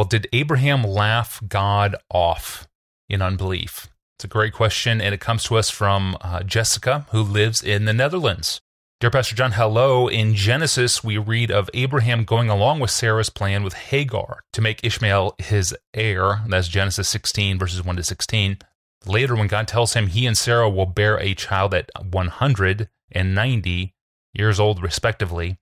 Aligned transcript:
Well, 0.00 0.08
did 0.08 0.28
Abraham 0.32 0.82
laugh 0.82 1.42
God 1.46 1.94
off 2.10 2.66
in 3.10 3.20
unbelief? 3.20 3.90
It's 4.16 4.24
a 4.24 4.28
great 4.28 4.54
question, 4.54 4.98
and 4.98 5.12
it 5.12 5.20
comes 5.20 5.44
to 5.44 5.56
us 5.58 5.68
from 5.68 6.16
uh, 6.22 6.42
Jessica, 6.42 7.04
who 7.10 7.22
lives 7.22 7.62
in 7.62 7.84
the 7.84 7.92
Netherlands. 7.92 8.62
Dear 8.98 9.10
Pastor 9.10 9.36
John, 9.36 9.52
hello. 9.52 10.08
In 10.08 10.34
Genesis, 10.34 11.04
we 11.04 11.18
read 11.18 11.50
of 11.50 11.68
Abraham 11.74 12.24
going 12.24 12.48
along 12.48 12.80
with 12.80 12.90
Sarah's 12.90 13.28
plan 13.28 13.62
with 13.62 13.74
Hagar 13.74 14.40
to 14.54 14.62
make 14.62 14.82
Ishmael 14.82 15.34
his 15.36 15.76
heir. 15.92 16.40
That's 16.48 16.68
Genesis 16.68 17.10
16, 17.10 17.58
verses 17.58 17.84
1 17.84 17.96
to 17.96 18.02
16. 18.02 18.56
Later, 19.04 19.36
when 19.36 19.48
God 19.48 19.68
tells 19.68 19.92
him 19.92 20.06
he 20.06 20.24
and 20.24 20.38
Sarah 20.38 20.70
will 20.70 20.86
bear 20.86 21.20
a 21.20 21.34
child 21.34 21.74
at 21.74 21.90
190 22.02 23.94
years 24.32 24.58
old, 24.58 24.82
respectively, 24.82 25.58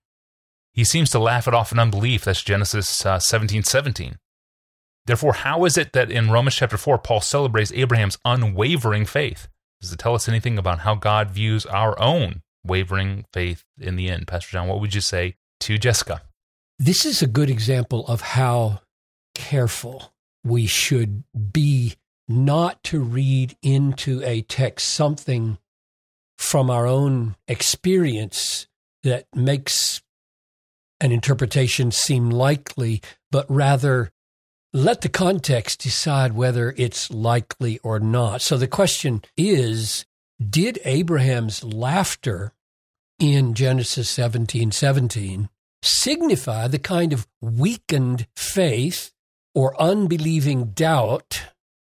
he 0.71 0.85
seems 0.85 1.09
to 1.09 1.19
laugh 1.19 1.45
it 1.45 1.53
off 1.53 1.73
in 1.73 1.79
unbelief. 1.79 2.23
That's 2.23 2.41
Genesis 2.41 3.05
uh, 3.05 3.19
17, 3.19 3.63
17. 3.63 4.15
Therefore, 5.09 5.33
how 5.33 5.65
is 5.65 5.75
it 5.75 5.93
that 5.93 6.11
in 6.11 6.29
Romans 6.29 6.53
chapter 6.53 6.77
4, 6.77 6.99
Paul 6.99 7.19
celebrates 7.19 7.71
Abraham's 7.71 8.19
unwavering 8.25 9.07
faith? 9.07 9.47
Does 9.81 9.91
it 9.91 9.97
tell 9.97 10.13
us 10.13 10.29
anything 10.29 10.59
about 10.59 10.81
how 10.81 10.93
God 10.93 11.31
views 11.31 11.65
our 11.65 11.99
own 11.99 12.43
wavering 12.63 13.25
faith 13.33 13.63
in 13.79 13.95
the 13.95 14.07
end? 14.07 14.27
Pastor 14.27 14.51
John, 14.51 14.67
what 14.67 14.79
would 14.79 14.93
you 14.93 15.01
say 15.01 15.37
to 15.61 15.79
Jessica? 15.79 16.21
This 16.77 17.07
is 17.07 17.23
a 17.23 17.27
good 17.27 17.49
example 17.49 18.05
of 18.05 18.21
how 18.21 18.81
careful 19.33 20.13
we 20.43 20.67
should 20.67 21.23
be 21.51 21.95
not 22.27 22.83
to 22.83 22.99
read 22.99 23.57
into 23.63 24.21
a 24.23 24.43
text 24.43 24.89
something 24.89 25.57
from 26.37 26.69
our 26.69 26.85
own 26.85 27.35
experience 27.47 28.67
that 29.01 29.25
makes 29.33 30.03
an 31.01 31.11
interpretation 31.11 31.89
seem 31.89 32.29
likely, 32.29 33.01
but 33.31 33.47
rather 33.49 34.11
let 34.73 35.01
the 35.01 35.09
context 35.09 35.81
decide 35.81 36.33
whether 36.33 36.73
it's 36.77 37.09
likely 37.09 37.79
or 37.79 37.99
not. 37.99 38.41
So 38.41 38.57
the 38.57 38.67
question 38.67 39.21
is 39.37 40.05
Did 40.39 40.79
Abraham's 40.85 41.63
laughter 41.63 42.53
in 43.19 43.53
Genesis 43.53 44.09
17 44.09 44.71
17 44.71 45.49
signify 45.81 46.67
the 46.67 46.79
kind 46.79 47.13
of 47.13 47.27
weakened 47.41 48.27
faith 48.35 49.11
or 49.55 49.79
unbelieving 49.81 50.71
doubt, 50.71 51.41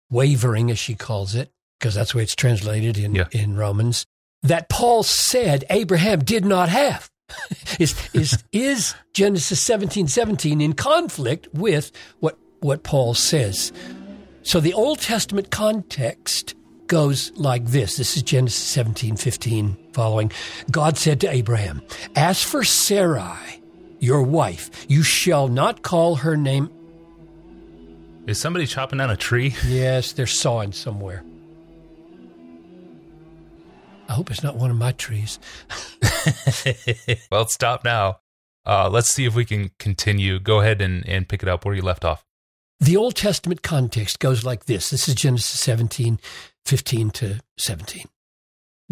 wavering 0.09 0.71
as 0.71 0.79
she 0.79 0.95
calls 0.95 1.35
it, 1.35 1.51
because 1.79 1.95
that's 1.95 2.11
the 2.11 2.17
way 2.17 2.23
it's 2.23 2.35
translated 2.35 2.97
in, 2.97 3.15
yeah. 3.15 3.27
in 3.31 3.55
Romans, 3.55 4.05
that 4.43 4.69
Paul 4.69 5.03
said 5.03 5.65
Abraham 5.69 6.19
did 6.19 6.45
not 6.45 6.69
have? 6.69 7.09
is, 7.79 7.95
is, 8.13 8.43
is 8.51 8.93
Genesis 9.13 9.59
17 9.59 10.07
17 10.07 10.61
in 10.61 10.73
conflict 10.73 11.47
with 11.53 11.91
what 12.19 12.37
what 12.65 12.83
Paul 12.83 13.13
says. 13.13 13.71
So 14.43 14.59
the 14.59 14.73
Old 14.73 14.99
Testament 14.99 15.51
context 15.51 16.55
goes 16.87 17.31
like 17.35 17.65
this. 17.65 17.97
This 17.97 18.15
is 18.15 18.23
Genesis 18.23 18.61
17, 18.61 19.15
15 19.17 19.77
following. 19.93 20.31
God 20.69 20.97
said 20.97 21.21
to 21.21 21.31
Abraham, 21.31 21.81
As 22.15 22.43
for 22.43 22.63
Sarai, 22.63 23.61
your 23.99 24.21
wife, 24.21 24.85
you 24.87 25.03
shall 25.03 25.47
not 25.47 25.81
call 25.81 26.15
her 26.17 26.37
name. 26.37 26.69
Is 28.27 28.39
somebody 28.39 28.65
chopping 28.65 28.97
down 28.97 29.09
a 29.09 29.17
tree? 29.17 29.55
Yes, 29.65 30.11
they're 30.11 30.27
sawing 30.27 30.71
somewhere. 30.71 31.23
I 34.07 34.13
hope 34.13 34.29
it's 34.29 34.43
not 34.43 34.55
one 34.55 34.69
of 34.69 34.77
my 34.77 34.91
trees. 34.91 35.39
well, 37.31 37.47
stop 37.47 37.83
now. 37.83 38.17
Uh, 38.65 38.89
let's 38.89 39.09
see 39.09 39.25
if 39.25 39.35
we 39.35 39.45
can 39.45 39.71
continue. 39.79 40.39
Go 40.39 40.61
ahead 40.61 40.81
and, 40.81 41.07
and 41.07 41.27
pick 41.27 41.41
it 41.41 41.49
up 41.49 41.65
where 41.65 41.73
you 41.73 41.81
left 41.81 42.05
off. 42.05 42.23
The 42.79 42.97
Old 42.97 43.15
Testament 43.15 43.61
context 43.61 44.19
goes 44.19 44.43
like 44.43 44.65
this. 44.65 44.89
This 44.89 45.07
is 45.07 45.15
Genesis 45.15 45.59
17, 45.61 46.19
15 46.65 47.09
to 47.11 47.39
17. 47.57 48.05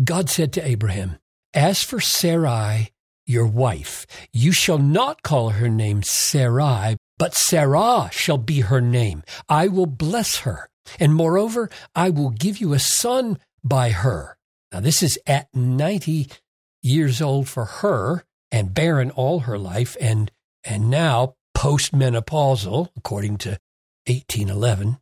God 0.03 0.29
said 0.29 0.53
to 0.53 0.65
Abraham, 0.65 1.17
As 1.53 1.83
for 1.83 1.99
Sarai, 1.99 2.91
your 3.25 3.45
wife, 3.45 4.07
you 4.31 4.51
shall 4.51 4.77
not 4.77 5.21
call 5.21 5.49
her 5.49 5.69
name 5.69 6.01
Sarai, 6.03 6.95
but 7.17 7.35
Sarah 7.35 8.09
shall 8.11 8.37
be 8.37 8.61
her 8.61 8.81
name. 8.81 9.23
I 9.49 9.67
will 9.67 9.85
bless 9.85 10.39
her. 10.39 10.69
And 10.99 11.13
moreover, 11.13 11.69
I 11.95 12.09
will 12.09 12.31
give 12.31 12.57
you 12.57 12.73
a 12.73 12.79
son 12.79 13.37
by 13.63 13.89
her. 13.91 14.37
Now, 14.71 14.79
this 14.79 15.03
is 15.03 15.19
at 15.27 15.47
90 15.53 16.29
years 16.81 17.21
old 17.21 17.47
for 17.47 17.65
her 17.65 18.23
and 18.51 18.73
barren 18.73 19.11
all 19.11 19.41
her 19.41 19.57
life 19.57 19.95
and, 20.01 20.31
and 20.63 20.89
now 20.89 21.35
postmenopausal, 21.55 22.89
according 22.97 23.37
to 23.37 23.59
1811. 24.07 24.97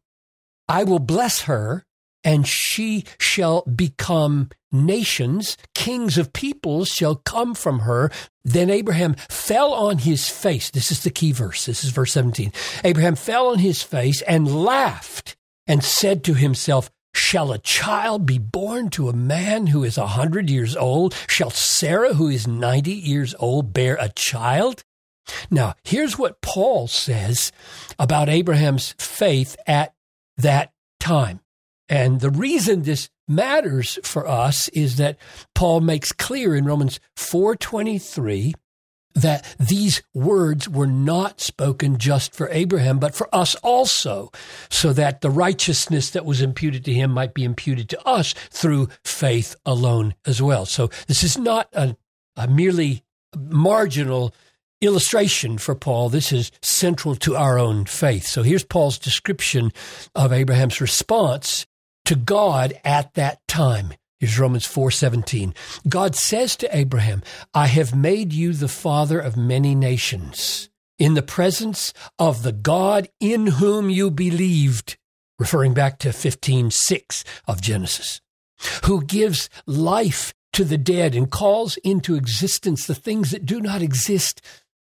I 0.67 0.83
will 0.83 0.99
bless 0.99 1.41
her, 1.43 1.85
and 2.23 2.47
she 2.47 3.05
shall 3.19 3.63
become 3.63 4.49
nations, 4.71 5.57
kings 5.75 6.17
of 6.17 6.33
peoples 6.33 6.87
shall 6.87 7.15
come 7.15 7.53
from 7.53 7.79
her. 7.79 8.09
Then 8.43 8.69
Abraham 8.69 9.15
fell 9.29 9.73
on 9.73 9.99
his 9.99 10.29
face. 10.29 10.69
This 10.69 10.91
is 10.91 11.03
the 11.03 11.09
key 11.09 11.31
verse. 11.31 11.65
This 11.65 11.83
is 11.83 11.91
verse 11.91 12.13
17. 12.13 12.53
Abraham 12.83 13.15
fell 13.15 13.47
on 13.47 13.59
his 13.59 13.83
face 13.83 14.21
and 14.21 14.63
laughed 14.63 15.35
and 15.67 15.83
said 15.83 16.23
to 16.23 16.33
himself, 16.33 16.89
Shall 17.13 17.51
a 17.51 17.59
child 17.59 18.25
be 18.25 18.37
born 18.37 18.89
to 18.91 19.09
a 19.09 19.13
man 19.13 19.67
who 19.67 19.83
is 19.83 19.97
a 19.97 20.07
hundred 20.07 20.49
years 20.49 20.77
old? 20.77 21.13
Shall 21.27 21.49
Sarah, 21.49 22.13
who 22.13 22.29
is 22.29 22.47
ninety 22.47 22.93
years 22.93 23.35
old, 23.37 23.73
bear 23.73 23.97
a 23.99 24.09
child? 24.09 24.83
Now, 25.49 25.75
here's 25.83 26.17
what 26.17 26.41
Paul 26.41 26.87
says 26.87 27.51
about 27.99 28.29
Abraham's 28.29 28.95
faith 28.97 29.55
at 29.67 29.93
that 30.37 30.73
time. 30.99 31.41
And 31.89 32.21
the 32.21 32.29
reason 32.29 32.83
this 32.83 33.09
matters 33.27 33.99
for 34.03 34.27
us 34.27 34.69
is 34.69 34.97
that 34.97 35.17
Paul 35.53 35.81
makes 35.81 36.11
clear 36.11 36.55
in 36.55 36.65
Romans 36.65 36.99
4:23 37.17 38.53
that 39.13 39.45
these 39.59 40.01
words 40.13 40.69
were 40.69 40.87
not 40.87 41.41
spoken 41.41 41.97
just 41.97 42.33
for 42.33 42.49
Abraham, 42.51 42.99
but 42.99 43.13
for 43.13 43.33
us 43.35 43.55
also, 43.55 44.31
so 44.69 44.93
that 44.93 45.21
the 45.21 45.29
righteousness 45.29 46.09
that 46.11 46.25
was 46.25 46.41
imputed 46.41 46.85
to 46.85 46.93
him 46.93 47.11
might 47.11 47.33
be 47.33 47.43
imputed 47.43 47.89
to 47.89 48.07
us 48.07 48.33
through 48.49 48.87
faith 49.03 49.55
alone 49.65 50.15
as 50.25 50.41
well. 50.41 50.65
So 50.65 50.89
this 51.07 51.23
is 51.23 51.37
not 51.37 51.67
a, 51.73 51.97
a 52.37 52.47
merely 52.47 53.03
marginal 53.37 54.33
illustration 54.81 55.57
for 55.57 55.75
Paul. 55.75 56.09
This 56.09 56.31
is 56.31 56.51
central 56.61 57.15
to 57.17 57.35
our 57.35 57.57
own 57.57 57.85
faith. 57.85 58.25
So 58.25 58.43
here's 58.43 58.63
Paul's 58.63 58.99
description 58.99 59.71
of 60.15 60.33
Abraham's 60.33 60.81
response 60.81 61.65
to 62.05 62.15
God 62.15 62.73
at 62.83 63.13
that 63.13 63.39
time. 63.47 63.93
Here's 64.19 64.37
Romans 64.37 64.65
4:17. 64.65 65.53
God 65.87 66.15
says 66.15 66.55
to 66.57 66.75
Abraham, 66.75 67.23
"I 67.53 67.67
have 67.67 67.95
made 67.95 68.33
you 68.33 68.53
the 68.53 68.67
father 68.67 69.19
of 69.19 69.37
many 69.37 69.73
nations 69.73 70.69
in 70.99 71.13
the 71.13 71.23
presence 71.23 71.93
of 72.19 72.43
the 72.43 72.51
God 72.51 73.07
in 73.19 73.47
whom 73.47 73.89
you 73.89 74.11
believed." 74.11 74.97
Referring 75.39 75.73
back 75.73 75.97
to 75.99 76.13
15:6 76.13 77.23
of 77.47 77.61
Genesis. 77.61 78.21
Who 78.83 79.03
gives 79.03 79.49
life 79.65 80.35
to 80.53 80.63
the 80.63 80.77
dead 80.77 81.15
and 81.15 81.31
calls 81.31 81.77
into 81.77 82.13
existence 82.13 82.85
the 82.85 82.93
things 82.93 83.31
that 83.31 83.45
do 83.45 83.59
not 83.59 83.81
exist 83.81 84.41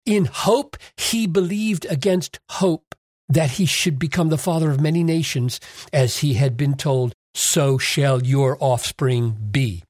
in 0.05 0.25
hope, 0.27 0.77
he 0.97 1.27
believed 1.27 1.87
against 1.89 2.41
hope 2.51 2.95
that 3.29 3.53
he 3.53 3.67
should 3.67 3.99
become 3.99 4.29
the 4.29 4.39
father 4.39 4.71
of 4.71 4.81
many 4.81 5.03
nations, 5.03 5.61
as 5.93 6.19
he 6.19 6.35
had 6.35 6.57
been 6.57 6.75
told, 6.75 7.15
so 7.35 7.79
shall 7.79 8.23
your 8.23 8.59
offspring 8.61 9.37
be. 9.51 9.83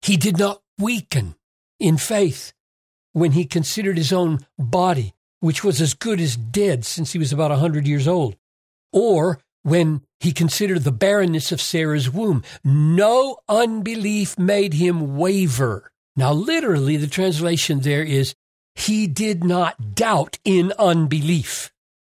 He 0.00 0.16
did 0.16 0.38
not 0.38 0.62
weaken 0.78 1.36
in 1.78 1.96
faith 1.96 2.52
when 3.12 3.32
he 3.32 3.44
considered 3.44 3.96
his 3.96 4.12
own 4.12 4.40
body, 4.58 5.14
which 5.40 5.62
was 5.62 5.80
as 5.80 5.94
good 5.94 6.20
as 6.20 6.36
dead 6.36 6.84
since 6.84 7.12
he 7.12 7.18
was 7.18 7.32
about 7.32 7.52
a 7.52 7.56
hundred 7.56 7.86
years 7.86 8.08
old, 8.08 8.36
or 8.92 9.38
when 9.62 10.02
he 10.18 10.32
considered 10.32 10.82
the 10.82 10.92
barrenness 10.92 11.52
of 11.52 11.60
Sarah's 11.60 12.10
womb. 12.10 12.42
No 12.64 13.38
unbelief 13.48 14.38
made 14.38 14.74
him 14.74 15.16
waver. 15.16 15.92
Now, 16.16 16.32
literally, 16.32 16.96
the 16.96 17.06
translation 17.06 17.80
there 17.80 18.02
is 18.02 18.34
he 18.74 19.06
did 19.06 19.44
not 19.44 19.94
doubt 19.94 20.38
in 20.44 20.72
unbelief 20.78 21.72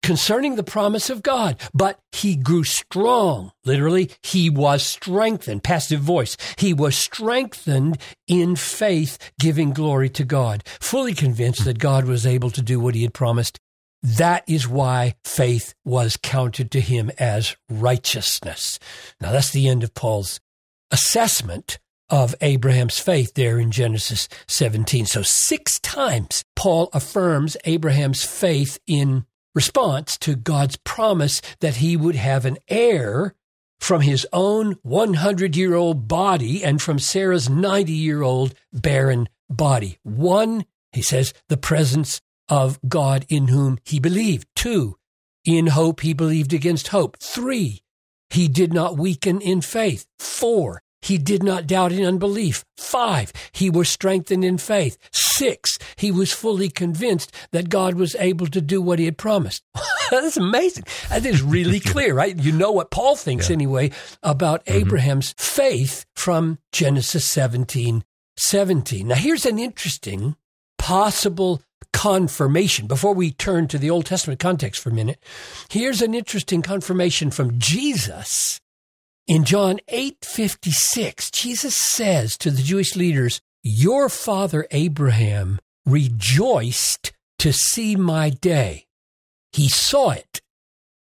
concerning 0.07 0.55
the 0.55 0.63
promise 0.63 1.09
of 1.09 1.21
God, 1.21 1.59
but 1.73 1.99
he 2.13 2.37
grew 2.37 2.63
strong. 2.63 3.51
Literally, 3.65 4.09
he 4.23 4.49
was 4.49 4.81
strengthened. 4.81 5.65
Passive 5.65 5.99
voice. 5.99 6.37
He 6.57 6.73
was 6.73 6.95
strengthened 6.95 7.97
in 8.25 8.55
faith, 8.55 9.17
giving 9.37 9.71
glory 9.71 10.09
to 10.11 10.23
God, 10.23 10.63
fully 10.79 11.13
convinced 11.13 11.65
that 11.65 11.79
God 11.79 12.05
was 12.05 12.25
able 12.25 12.49
to 12.51 12.61
do 12.61 12.79
what 12.79 12.95
he 12.95 13.01
had 13.01 13.13
promised. 13.13 13.59
That 14.01 14.45
is 14.47 14.65
why 14.65 15.15
faith 15.25 15.73
was 15.83 16.15
counted 16.15 16.71
to 16.71 16.79
him 16.79 17.11
as 17.19 17.57
righteousness. 17.69 18.79
Now, 19.19 19.33
that's 19.33 19.51
the 19.51 19.67
end 19.67 19.83
of 19.83 19.93
Paul's 19.93 20.39
assessment 20.89 21.79
of 22.09 22.35
Abraham's 22.41 22.99
faith 22.99 23.33
there 23.33 23.59
in 23.59 23.71
Genesis 23.71 24.29
17. 24.47 25.05
So, 25.05 25.21
six 25.21 25.79
times 25.79 26.43
Paul 26.55 26.89
affirms 26.93 27.57
Abraham's 27.65 28.23
faith 28.23 28.79
in 28.87 29.25
response 29.53 30.17
to 30.19 30.35
God's 30.35 30.77
promise 30.77 31.41
that 31.59 31.77
he 31.77 31.97
would 31.97 32.15
have 32.15 32.45
an 32.45 32.57
heir 32.67 33.33
from 33.79 34.01
his 34.01 34.27
own 34.33 34.77
100 34.83 35.55
year 35.55 35.75
old 35.75 36.07
body 36.07 36.63
and 36.63 36.81
from 36.81 36.99
Sarah's 36.99 37.49
90 37.49 37.91
year 37.91 38.21
old 38.21 38.53
barren 38.71 39.29
body. 39.49 39.97
One, 40.03 40.65
he 40.91 41.01
says, 41.01 41.33
the 41.49 41.57
presence 41.57 42.21
of 42.49 42.79
God 42.87 43.25
in 43.29 43.47
whom 43.47 43.79
he 43.83 43.99
believed. 43.99 44.47
Two, 44.55 44.97
in 45.45 45.67
hope 45.67 46.01
he 46.01 46.13
believed 46.13 46.53
against 46.53 46.89
hope. 46.89 47.17
Three, 47.17 47.81
he 48.29 48.47
did 48.47 48.73
not 48.73 48.97
weaken 48.97 49.41
in 49.41 49.61
faith. 49.61 50.05
Four, 50.19 50.81
he 51.01 51.17
did 51.17 51.43
not 51.43 51.67
doubt 51.67 51.91
in 51.91 52.05
unbelief. 52.05 52.65
Five, 52.77 53.31
he 53.51 53.69
was 53.69 53.89
strengthened 53.89 54.43
in 54.43 54.57
faith. 54.57 54.97
Six, 55.11 55.77
he 55.95 56.11
was 56.11 56.31
fully 56.31 56.69
convinced 56.69 57.31
that 57.51 57.69
God 57.69 57.95
was 57.95 58.15
able 58.15 58.47
to 58.47 58.61
do 58.61 58.81
what 58.81 58.99
he 58.99 59.05
had 59.05 59.17
promised. 59.17 59.63
That's 60.11 60.37
amazing. 60.37 60.85
That 61.09 61.25
is 61.25 61.41
really 61.41 61.79
clear, 61.93 62.13
right? 62.13 62.37
You 62.37 62.51
know 62.51 62.71
what 62.71 62.91
Paul 62.91 63.15
thinks 63.15 63.49
yeah. 63.49 63.53
anyway 63.53 63.91
about 64.23 64.65
mm-hmm. 64.65 64.79
Abraham's 64.79 65.33
faith 65.37 66.05
from 66.15 66.59
Genesis 66.71 67.25
17, 67.25 68.03
17. 68.37 69.07
Now 69.07 69.15
here's 69.15 69.45
an 69.45 69.59
interesting 69.59 70.35
possible 70.77 71.61
confirmation 71.93 72.87
before 72.87 73.13
we 73.13 73.31
turn 73.31 73.67
to 73.67 73.77
the 73.77 73.89
Old 73.89 74.05
Testament 74.05 74.39
context 74.39 74.81
for 74.81 74.89
a 74.89 74.93
minute. 74.93 75.19
Here's 75.69 76.01
an 76.01 76.13
interesting 76.13 76.61
confirmation 76.61 77.31
from 77.31 77.59
Jesus 77.59 78.59
in 79.27 79.43
John 79.43 79.79
8:56, 79.89 81.29
Jesus 81.31 81.75
says 81.75 82.37
to 82.37 82.49
the 82.49 82.63
Jewish 82.63 82.95
leaders, 82.95 83.41
"Your 83.61 84.07
father 84.09 84.65
Abraham 84.71 85.59
rejoiced 85.85 87.11
to 87.39 87.51
see 87.51 87.95
my 87.95 88.29
day. 88.29 88.87
He 89.51 89.67
saw 89.67 90.11
it 90.11 90.41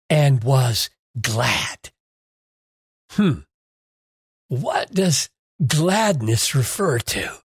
and 0.09 0.45
was 0.45 0.89
glad." 1.21 1.91
Hmm. 3.11 3.41
What 4.49 4.93
does 4.93 5.29
gladness 5.67 6.55
refer 6.55 6.99
to 6.99 7.43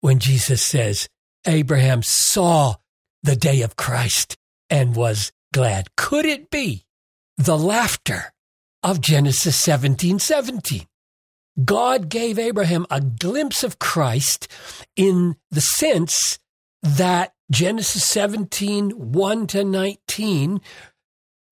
when 0.00 0.20
Jesus 0.20 0.62
says 0.62 1.08
Abraham 1.46 2.02
saw 2.02 2.76
the 3.22 3.36
day 3.36 3.62
of 3.62 3.76
Christ 3.76 4.36
and 4.68 4.94
was 4.94 5.32
glad? 5.52 5.94
Could 5.96 6.24
it 6.24 6.50
be 6.50 6.86
the 7.36 7.58
laughter 7.58 8.32
of 8.82 9.00
Genesis 9.00 9.56
17 9.56 10.18
17. 10.18 10.86
God 11.64 12.08
gave 12.08 12.38
Abraham 12.38 12.86
a 12.90 13.00
glimpse 13.00 13.62
of 13.64 13.78
Christ 13.78 14.48
in 14.96 15.36
the 15.50 15.60
sense 15.60 16.38
that 16.82 17.34
Genesis 17.50 18.04
17 18.04 18.90
1 18.90 19.46
to 19.48 19.64
19 19.64 20.60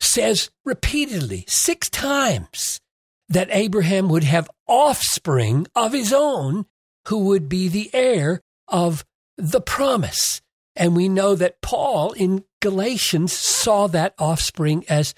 says 0.00 0.50
repeatedly, 0.64 1.44
six 1.48 1.90
times, 1.90 2.80
that 3.28 3.48
Abraham 3.50 4.08
would 4.08 4.24
have 4.24 4.50
offspring 4.66 5.66
of 5.74 5.92
his 5.92 6.12
own 6.12 6.66
who 7.08 7.24
would 7.24 7.48
be 7.48 7.68
the 7.68 7.90
heir 7.92 8.40
of 8.68 9.04
the 9.36 9.60
promise. 9.60 10.40
And 10.76 10.94
we 10.94 11.08
know 11.08 11.34
that 11.34 11.60
Paul 11.60 12.12
in 12.12 12.44
Galatians 12.60 13.32
saw 13.32 13.86
that 13.88 14.14
offspring 14.18 14.84
as 14.88 15.14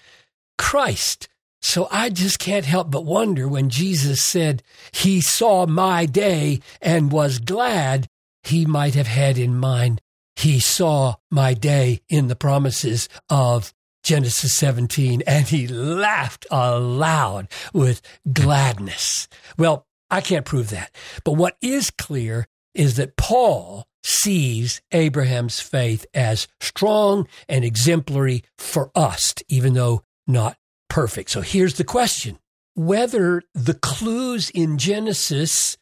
Christ. 0.56 1.28
So 1.62 1.88
I 1.90 2.08
just 2.10 2.38
can't 2.38 2.64
help 2.64 2.90
but 2.90 3.04
wonder 3.04 3.46
when 3.46 3.68
Jesus 3.68 4.22
said 4.22 4.62
he 4.92 5.20
saw 5.20 5.66
my 5.66 6.06
day 6.06 6.60
and 6.80 7.12
was 7.12 7.38
glad, 7.38 8.08
he 8.42 8.64
might 8.64 8.94
have 8.94 9.06
had 9.06 9.38
in 9.38 9.56
mind 9.56 10.00
he 10.36 10.58
saw 10.58 11.16
my 11.30 11.52
day 11.52 12.00
in 12.08 12.28
the 12.28 12.36
promises 12.36 13.08
of 13.28 13.74
Genesis 14.02 14.54
17 14.54 15.22
and 15.26 15.46
he 15.46 15.68
laughed 15.68 16.46
aloud 16.50 17.48
with 17.74 18.00
gladness. 18.32 19.28
Well, 19.58 19.86
I 20.10 20.22
can't 20.22 20.46
prove 20.46 20.70
that. 20.70 20.90
But 21.24 21.32
what 21.32 21.56
is 21.60 21.90
clear 21.90 22.48
is 22.74 22.96
that 22.96 23.16
Paul 23.16 23.86
sees 24.02 24.80
Abraham's 24.92 25.60
faith 25.60 26.06
as 26.14 26.48
strong 26.60 27.28
and 27.48 27.64
exemplary 27.64 28.44
for 28.56 28.90
us, 28.94 29.34
even 29.48 29.74
though 29.74 30.04
not 30.26 30.56
perfect. 30.90 31.30
So 31.30 31.40
here's 31.40 31.74
the 31.74 31.84
question 31.84 32.38
whether 32.74 33.42
the 33.54 33.74
clues 33.74 34.50
in 34.50 34.76
Genesis 34.76 35.78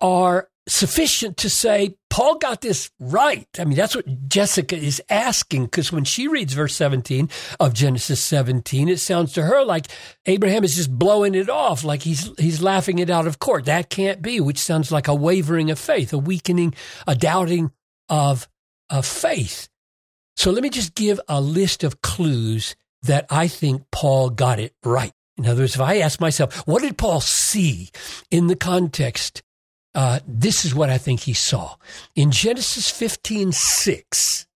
are 0.00 0.48
sufficient 0.68 1.36
to 1.38 1.50
say 1.50 1.96
Paul 2.10 2.36
got 2.38 2.60
this 2.60 2.90
right. 3.00 3.48
I 3.58 3.64
mean, 3.64 3.76
that's 3.76 3.96
what 3.96 4.28
Jessica 4.28 4.76
is 4.76 5.02
asking 5.08 5.64
because 5.64 5.90
when 5.90 6.04
she 6.04 6.28
reads 6.28 6.52
verse 6.52 6.74
17 6.76 7.28
of 7.58 7.74
Genesis 7.74 8.22
17, 8.22 8.88
it 8.88 9.00
sounds 9.00 9.32
to 9.32 9.42
her 9.42 9.64
like 9.64 9.86
Abraham 10.26 10.62
is 10.62 10.76
just 10.76 10.96
blowing 10.96 11.34
it 11.34 11.48
off, 11.48 11.82
like 11.82 12.02
he's 12.02 12.30
he's 12.38 12.62
laughing 12.62 12.98
it 12.98 13.10
out 13.10 13.26
of 13.26 13.38
court. 13.38 13.64
That 13.64 13.90
can't 13.90 14.22
be, 14.22 14.40
which 14.40 14.58
sounds 14.58 14.92
like 14.92 15.08
a 15.08 15.14
wavering 15.14 15.70
of 15.70 15.78
faith, 15.78 16.12
a 16.12 16.18
weakening, 16.18 16.74
a 17.06 17.14
doubting 17.14 17.72
of 18.08 18.48
of 18.88 19.06
faith. 19.06 19.68
So 20.36 20.50
let 20.50 20.62
me 20.62 20.70
just 20.70 20.94
give 20.94 21.20
a 21.28 21.40
list 21.40 21.84
of 21.84 22.00
clues 22.02 22.76
that 23.02 23.26
I 23.30 23.48
think 23.48 23.90
Paul 23.90 24.30
got 24.30 24.58
it 24.58 24.74
right. 24.84 25.12
In 25.36 25.46
other 25.46 25.62
words, 25.62 25.74
if 25.74 25.80
I 25.80 25.98
ask 25.98 26.20
myself, 26.20 26.66
what 26.66 26.82
did 26.82 26.98
Paul 26.98 27.20
see 27.20 27.90
in 28.30 28.48
the 28.48 28.56
context? 28.56 29.42
Uh, 29.94 30.20
this 30.26 30.64
is 30.64 30.74
what 30.74 30.90
I 30.90 30.98
think 30.98 31.20
he 31.20 31.32
saw. 31.32 31.76
In 32.14 32.30
Genesis 32.30 32.90
15 32.90 33.52
6, 33.52 34.46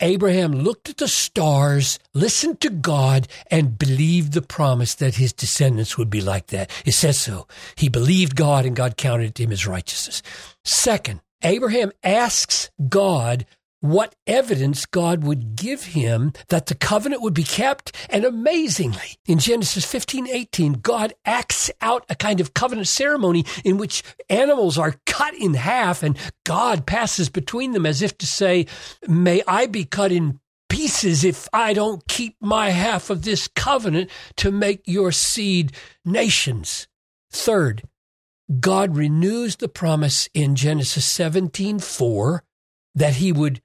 Abraham 0.00 0.52
looked 0.52 0.90
at 0.90 0.98
the 0.98 1.08
stars, 1.08 1.98
listened 2.12 2.60
to 2.60 2.70
God, 2.70 3.28
and 3.50 3.78
believed 3.78 4.32
the 4.32 4.42
promise 4.42 4.94
that 4.94 5.16
his 5.16 5.32
descendants 5.32 5.96
would 5.96 6.10
be 6.10 6.20
like 6.20 6.48
that. 6.48 6.70
It 6.84 6.92
says 6.92 7.18
so. 7.18 7.46
He 7.76 7.88
believed 7.88 8.36
God, 8.36 8.66
and 8.66 8.76
God 8.76 8.96
counted 8.96 9.38
him 9.38 9.52
as 9.52 9.66
righteousness. 9.66 10.22
Second, 10.64 11.20
Abraham 11.42 11.92
asks 12.04 12.70
God 12.88 13.46
what 13.90 14.14
evidence 14.26 14.86
God 14.86 15.24
would 15.24 15.56
give 15.56 15.84
him 15.84 16.32
that 16.48 16.66
the 16.66 16.74
covenant 16.74 17.22
would 17.22 17.34
be 17.34 17.44
kept. 17.44 17.92
And 18.10 18.24
amazingly, 18.24 19.18
in 19.26 19.38
Genesis 19.38 19.84
15, 19.84 20.28
18, 20.28 20.74
God 20.74 21.14
acts 21.24 21.70
out 21.80 22.04
a 22.08 22.14
kind 22.14 22.40
of 22.40 22.54
covenant 22.54 22.88
ceremony 22.88 23.44
in 23.64 23.78
which 23.78 24.02
animals 24.28 24.78
are 24.78 24.96
cut 25.06 25.34
in 25.34 25.54
half 25.54 26.02
and 26.02 26.18
God 26.44 26.86
passes 26.86 27.28
between 27.28 27.72
them 27.72 27.86
as 27.86 28.02
if 28.02 28.16
to 28.18 28.26
say, 28.26 28.66
may 29.06 29.42
I 29.46 29.66
be 29.66 29.84
cut 29.84 30.12
in 30.12 30.40
pieces 30.68 31.24
if 31.24 31.48
I 31.52 31.72
don't 31.72 32.06
keep 32.08 32.36
my 32.40 32.70
half 32.70 33.10
of 33.10 33.22
this 33.22 33.48
covenant 33.48 34.10
to 34.36 34.50
make 34.50 34.82
your 34.84 35.12
seed 35.12 35.72
nations. 36.04 36.88
Third, 37.30 37.84
God 38.60 38.96
renews 38.96 39.56
the 39.56 39.68
promise 39.68 40.28
in 40.34 40.54
Genesis 40.54 41.04
17, 41.04 41.78
4 41.78 42.44
that 42.94 43.14
he 43.14 43.32
would 43.32 43.60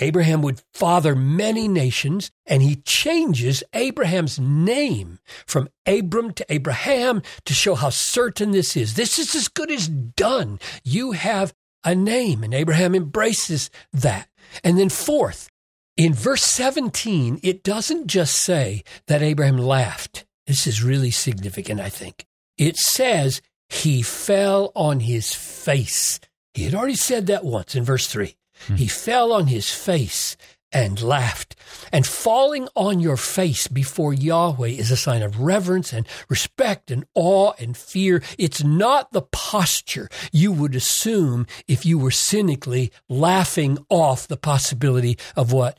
Abraham 0.00 0.42
would 0.42 0.62
father 0.72 1.14
many 1.14 1.68
nations, 1.68 2.30
and 2.46 2.62
he 2.62 2.76
changes 2.76 3.62
Abraham's 3.72 4.40
name 4.40 5.20
from 5.46 5.68
Abram 5.86 6.32
to 6.34 6.46
Abraham 6.48 7.22
to 7.44 7.54
show 7.54 7.74
how 7.74 7.90
certain 7.90 8.50
this 8.50 8.76
is. 8.76 8.94
This 8.94 9.18
is 9.18 9.34
as 9.34 9.48
good 9.48 9.70
as 9.70 9.88
done. 9.88 10.58
You 10.82 11.12
have 11.12 11.54
a 11.84 11.94
name, 11.94 12.42
and 12.42 12.52
Abraham 12.52 12.94
embraces 12.94 13.70
that. 13.92 14.28
And 14.64 14.78
then, 14.78 14.88
fourth, 14.88 15.48
in 15.96 16.12
verse 16.12 16.42
17, 16.42 17.40
it 17.42 17.62
doesn't 17.62 18.08
just 18.08 18.34
say 18.34 18.82
that 19.06 19.22
Abraham 19.22 19.58
laughed. 19.58 20.24
This 20.46 20.66
is 20.66 20.82
really 20.82 21.10
significant, 21.10 21.80
I 21.80 21.88
think. 21.88 22.26
It 22.58 22.76
says 22.76 23.40
he 23.68 24.02
fell 24.02 24.72
on 24.74 25.00
his 25.00 25.32
face. 25.32 26.18
He 26.52 26.64
had 26.64 26.74
already 26.74 26.96
said 26.96 27.26
that 27.26 27.44
once 27.44 27.74
in 27.74 27.84
verse 27.84 28.06
3. 28.08 28.36
Hmm. 28.66 28.76
He 28.76 28.86
fell 28.86 29.32
on 29.32 29.46
his 29.48 29.70
face 29.70 30.36
and 30.74 31.00
laughed. 31.00 31.54
And 31.92 32.04
falling 32.04 32.68
on 32.74 32.98
your 32.98 33.16
face 33.16 33.68
before 33.68 34.12
Yahweh 34.12 34.68
is 34.68 34.90
a 34.90 34.96
sign 34.96 35.22
of 35.22 35.40
reverence 35.40 35.92
and 35.92 36.06
respect 36.28 36.90
and 36.90 37.04
awe 37.14 37.52
and 37.60 37.76
fear. 37.76 38.22
It's 38.36 38.64
not 38.64 39.12
the 39.12 39.22
posture 39.22 40.08
you 40.32 40.50
would 40.50 40.74
assume 40.74 41.46
if 41.68 41.86
you 41.86 41.96
were 41.98 42.10
cynically 42.10 42.90
laughing 43.08 43.78
off 43.88 44.26
the 44.26 44.36
possibility 44.36 45.16
of 45.36 45.52
what 45.52 45.78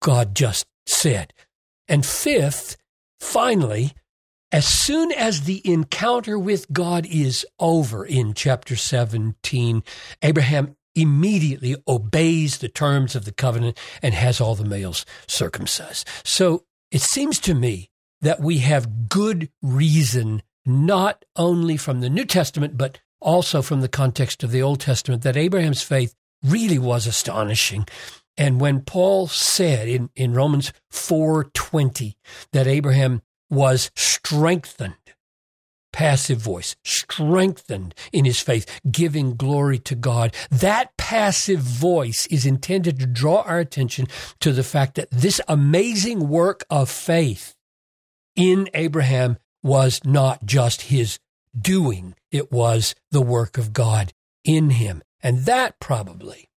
God 0.00 0.34
just 0.34 0.66
said. 0.86 1.34
And 1.86 2.04
fifth, 2.04 2.78
finally, 3.20 3.92
as 4.50 4.66
soon 4.66 5.12
as 5.12 5.42
the 5.42 5.60
encounter 5.64 6.38
with 6.38 6.72
God 6.72 7.06
is 7.06 7.46
over 7.58 8.04
in 8.04 8.34
chapter 8.34 8.76
17, 8.76 9.82
Abraham 10.22 10.76
immediately 10.94 11.76
obeys 11.86 12.58
the 12.58 12.68
terms 12.68 13.14
of 13.14 13.24
the 13.24 13.32
covenant 13.32 13.78
and 14.02 14.14
has 14.14 14.40
all 14.40 14.54
the 14.54 14.64
males 14.64 15.04
circumcised. 15.26 16.06
So 16.24 16.64
it 16.90 17.00
seems 17.00 17.38
to 17.40 17.54
me 17.54 17.90
that 18.20 18.40
we 18.40 18.58
have 18.58 19.08
good 19.08 19.50
reason, 19.62 20.42
not 20.64 21.24
only 21.36 21.76
from 21.76 22.00
the 22.00 22.10
New 22.10 22.24
Testament, 22.24 22.76
but 22.76 23.00
also 23.20 23.62
from 23.62 23.80
the 23.80 23.88
context 23.88 24.42
of 24.42 24.50
the 24.50 24.62
Old 24.62 24.80
Testament, 24.80 25.22
that 25.22 25.36
Abraham's 25.36 25.82
faith 25.82 26.14
really 26.42 26.78
was 26.78 27.06
astonishing. 27.06 27.86
And 28.36 28.60
when 28.60 28.80
Paul 28.80 29.26
said 29.28 29.88
in, 29.88 30.10
in 30.16 30.34
Romans 30.34 30.72
4:20 30.90 32.14
that 32.52 32.66
Abraham 32.66 33.22
was 33.50 33.90
strengthened, 33.94 34.94
passive 35.92 36.38
voice, 36.38 36.74
strengthened 36.84 37.94
in 38.12 38.24
his 38.24 38.40
faith, 38.40 38.80
giving 38.90 39.36
glory 39.36 39.78
to 39.80 39.94
God, 39.94 40.34
that 40.50 40.96
passive 40.96 41.60
voice 41.60 42.26
is 42.26 42.46
intended 42.46 42.98
to 42.98 43.06
draw 43.06 43.42
our 43.42 43.58
attention 43.58 44.06
to 44.40 44.52
the 44.52 44.62
fact 44.62 44.94
that 44.94 45.10
this 45.10 45.40
amazing 45.48 46.28
work 46.28 46.64
of 46.70 46.90
faith 46.90 47.54
in 48.34 48.68
Abraham 48.74 49.38
was 49.62 50.00
not 50.04 50.44
just 50.44 50.82
his 50.82 51.18
doing, 51.58 52.14
it 52.30 52.50
was 52.50 52.94
the 53.10 53.22
work 53.22 53.58
of 53.58 53.72
God 53.72 54.12
in 54.44 54.70
him. 54.70 55.02
And 55.22 55.44
that 55.44 55.78
probably 55.78 56.48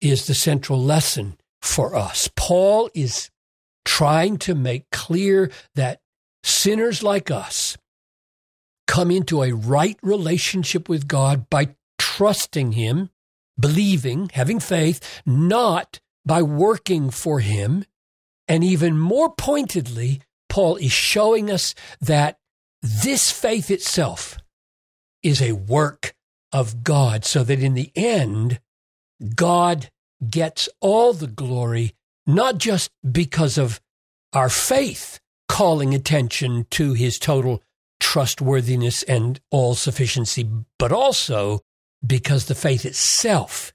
is 0.00 0.26
the 0.26 0.34
central 0.34 0.80
lesson 0.80 1.38
for 1.60 1.94
us. 1.94 2.28
Paul 2.36 2.90
is 2.94 3.30
trying 3.84 4.36
to 4.38 4.54
make 4.54 4.90
clear 4.90 5.50
that 5.74 6.00
sinners 6.44 7.02
like 7.02 7.30
us 7.30 7.76
come 8.92 9.10
into 9.10 9.42
a 9.42 9.52
right 9.52 9.96
relationship 10.02 10.86
with 10.86 11.08
God 11.08 11.48
by 11.48 11.74
trusting 11.98 12.72
Him, 12.72 13.08
believing, 13.58 14.28
having 14.34 14.60
faith, 14.60 15.22
not 15.24 15.98
by 16.26 16.42
working 16.42 17.08
for 17.08 17.40
Him. 17.40 17.86
And 18.46 18.62
even 18.62 18.98
more 18.98 19.34
pointedly, 19.34 20.20
Paul 20.50 20.76
is 20.76 20.92
showing 20.92 21.50
us 21.50 21.74
that 22.02 22.38
this 22.82 23.30
faith 23.30 23.70
itself 23.70 24.36
is 25.22 25.40
a 25.40 25.52
work 25.52 26.12
of 26.52 26.84
God, 26.84 27.24
so 27.24 27.42
that 27.44 27.60
in 27.60 27.72
the 27.72 27.90
end, 27.96 28.60
God 29.34 29.88
gets 30.28 30.68
all 30.80 31.14
the 31.14 31.28
glory, 31.28 31.94
not 32.26 32.58
just 32.58 32.90
because 33.10 33.56
of 33.56 33.80
our 34.34 34.50
faith 34.50 35.18
calling 35.48 35.94
attention 35.94 36.66
to 36.72 36.92
his 36.92 37.18
total 37.18 37.62
trustworthiness 38.02 39.04
and 39.04 39.40
all 39.52 39.76
sufficiency, 39.76 40.50
but 40.76 40.90
also 40.90 41.60
because 42.04 42.46
the 42.46 42.54
faith 42.54 42.84
itself 42.84 43.72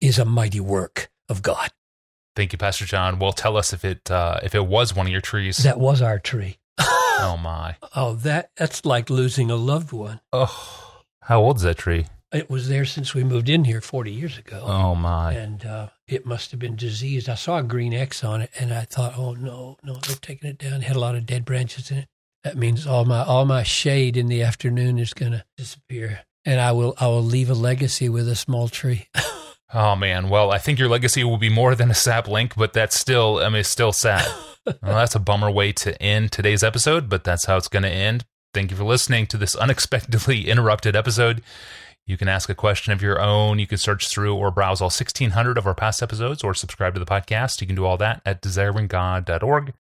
is 0.00 0.18
a 0.18 0.24
mighty 0.24 0.58
work 0.58 1.10
of 1.28 1.42
God. 1.42 1.70
Thank 2.34 2.52
you, 2.52 2.58
Pastor 2.58 2.86
John. 2.86 3.20
Well, 3.20 3.32
tell 3.32 3.56
us 3.56 3.72
if 3.72 3.84
it 3.84 4.10
uh, 4.10 4.40
if 4.42 4.54
it 4.54 4.66
was 4.66 4.96
one 4.96 5.06
of 5.06 5.12
your 5.12 5.20
trees. 5.20 5.58
That 5.58 5.78
was 5.78 6.02
our 6.02 6.18
tree. 6.18 6.58
oh 6.80 7.38
my! 7.40 7.76
Oh, 7.94 8.14
that 8.14 8.50
that's 8.56 8.84
like 8.84 9.08
losing 9.08 9.50
a 9.50 9.56
loved 9.56 9.92
one. 9.92 10.20
Oh, 10.32 11.04
how 11.22 11.40
old 11.40 11.58
is 11.58 11.62
that 11.62 11.78
tree? 11.78 12.06
It 12.32 12.50
was 12.50 12.68
there 12.68 12.86
since 12.86 13.14
we 13.14 13.24
moved 13.24 13.50
in 13.50 13.64
here 13.64 13.82
40 13.82 14.10
years 14.10 14.38
ago. 14.38 14.62
Oh, 14.64 14.94
my. 14.94 15.34
And 15.34 15.66
uh, 15.66 15.88
it 16.08 16.24
must 16.24 16.50
have 16.50 16.58
been 16.58 16.76
diseased. 16.76 17.28
I 17.28 17.34
saw 17.34 17.58
a 17.58 17.62
green 17.62 17.92
X 17.92 18.24
on 18.24 18.40
it 18.40 18.50
and 18.58 18.72
I 18.72 18.86
thought, 18.86 19.18
oh, 19.18 19.34
no, 19.34 19.76
no, 19.84 19.96
they're 19.96 20.16
taking 20.16 20.48
it 20.48 20.56
down. 20.56 20.80
It 20.80 20.84
had 20.84 20.96
a 20.96 21.00
lot 21.00 21.14
of 21.14 21.26
dead 21.26 21.44
branches 21.44 21.90
in 21.90 21.98
it. 21.98 22.08
That 22.44 22.56
means 22.56 22.86
all 22.86 23.04
my 23.04 23.22
all 23.22 23.44
my 23.44 23.62
shade 23.62 24.16
in 24.16 24.26
the 24.26 24.42
afternoon 24.42 24.98
is 24.98 25.14
going 25.14 25.32
to 25.32 25.44
disappear. 25.56 26.20
And 26.44 26.60
I 26.60 26.72
will 26.72 26.94
I 26.98 27.06
will 27.06 27.22
leave 27.22 27.50
a 27.50 27.54
legacy 27.54 28.08
with 28.08 28.28
a 28.28 28.34
small 28.34 28.68
tree. 28.68 29.06
oh 29.74 29.94
man, 29.94 30.28
well, 30.28 30.50
I 30.50 30.58
think 30.58 30.78
your 30.78 30.88
legacy 30.88 31.22
will 31.22 31.38
be 31.38 31.48
more 31.48 31.74
than 31.74 31.90
a 31.90 31.94
sap 31.94 32.26
link, 32.26 32.54
but 32.56 32.72
that's 32.72 32.98
still 32.98 33.38
I 33.38 33.48
mean 33.48 33.60
it's 33.60 33.68
still 33.68 33.92
sad. 33.92 34.26
well, 34.66 34.96
that's 34.96 35.14
a 35.14 35.20
bummer 35.20 35.50
way 35.50 35.72
to 35.72 36.00
end 36.02 36.32
today's 36.32 36.64
episode, 36.64 37.08
but 37.08 37.22
that's 37.22 37.44
how 37.44 37.56
it's 37.56 37.68
going 37.68 37.84
to 37.84 37.88
end. 37.88 38.24
Thank 38.52 38.70
you 38.70 38.76
for 38.76 38.84
listening 38.84 39.26
to 39.28 39.36
this 39.36 39.54
unexpectedly 39.54 40.48
interrupted 40.48 40.96
episode. 40.96 41.42
You 42.06 42.16
can 42.16 42.26
ask 42.26 42.48
a 42.48 42.54
question 42.56 42.92
of 42.92 43.00
your 43.00 43.20
own. 43.20 43.60
You 43.60 43.68
can 43.68 43.78
search 43.78 44.08
through 44.08 44.34
or 44.34 44.50
browse 44.50 44.80
all 44.80 44.86
1,600 44.86 45.56
of 45.56 45.66
our 45.68 45.74
past 45.74 46.02
episodes 46.02 46.42
or 46.42 46.52
subscribe 46.52 46.94
to 46.94 47.00
the 47.00 47.06
podcast. 47.06 47.60
You 47.60 47.68
can 47.68 47.76
do 47.76 47.84
all 47.84 47.96
that 47.98 48.20
at 48.26 48.42
desiringgod.org 48.42 49.72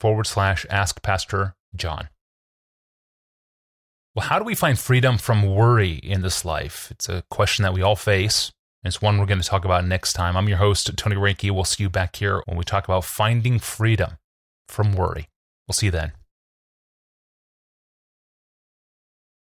forward 0.00 0.26
slash 0.26 0.66
ask 0.70 1.02
Pastor 1.02 1.54
John. 1.74 2.08
Well, 4.14 4.26
how 4.26 4.38
do 4.38 4.44
we 4.44 4.54
find 4.54 4.78
freedom 4.78 5.18
from 5.18 5.54
worry 5.54 5.94
in 5.94 6.22
this 6.22 6.44
life? 6.44 6.88
It's 6.92 7.08
a 7.08 7.24
question 7.30 7.64
that 7.64 7.74
we 7.74 7.82
all 7.82 7.96
face. 7.96 8.52
And 8.82 8.92
It's 8.92 9.02
one 9.02 9.18
we're 9.18 9.26
going 9.26 9.40
to 9.40 9.48
talk 9.48 9.64
about 9.64 9.86
next 9.86 10.12
time. 10.12 10.36
I'm 10.36 10.48
your 10.48 10.58
host, 10.58 10.90
Tony 10.96 11.16
Reinke. 11.16 11.50
We'll 11.50 11.64
see 11.64 11.82
you 11.82 11.90
back 11.90 12.16
here 12.16 12.42
when 12.46 12.56
we 12.56 12.64
talk 12.64 12.84
about 12.84 13.04
finding 13.04 13.58
freedom 13.58 14.18
from 14.68 14.92
worry. 14.92 15.28
We'll 15.66 15.72
see 15.72 15.86
you 15.86 15.92
then. 15.92 16.12